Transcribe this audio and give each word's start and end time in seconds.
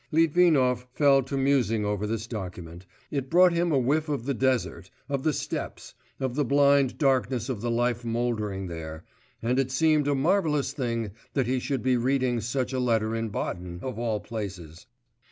Litvinov 0.11 0.87
fell 0.95 1.21
to 1.21 1.37
musing 1.37 1.85
over 1.85 2.07
this 2.07 2.25
document; 2.25 2.87
it 3.11 3.29
brought 3.29 3.53
him 3.53 3.71
a 3.71 3.77
whiff 3.77 4.09
of 4.09 4.25
the 4.25 4.33
desert, 4.33 4.89
of 5.07 5.21
the 5.21 5.31
steppes, 5.31 5.93
of 6.19 6.33
the 6.33 6.43
blind 6.43 6.97
darkness 6.97 7.49
of 7.49 7.61
the 7.61 7.69
life 7.69 8.03
mouldering 8.03 8.65
there, 8.65 9.03
and 9.43 9.59
it 9.59 9.69
seemed 9.69 10.07
a 10.07 10.15
marvellous 10.15 10.73
thing 10.73 11.11
that 11.35 11.45
he 11.45 11.59
should 11.59 11.83
be 11.83 11.97
reading 11.97 12.41
such 12.41 12.73
a 12.73 12.79
letter 12.79 13.13
in 13.15 13.29
Baden, 13.29 13.77
of 13.83 13.99
all 13.99 14.19
places. 14.19 14.87